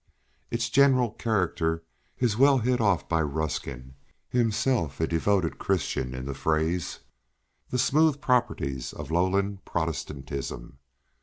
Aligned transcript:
Its 0.49 0.67
general 0.67 1.11
character 1.11 1.83
is 2.17 2.35
well 2.35 2.57
hit 2.57 2.81
off 2.81 3.07
by 3.07 3.21
Ruskin, 3.21 3.93
himself 4.29 4.99
a 4.99 5.05
devoted 5.05 5.59
Christian, 5.59 6.15
in 6.15 6.25
the 6.25 6.33
phrase 6.33 7.01
"the 7.69 7.77
smooth 7.77 8.19
proprieties 8.19 8.93
of 8.93 9.11
lowland 9.11 9.63
Protestantism." 9.63 10.79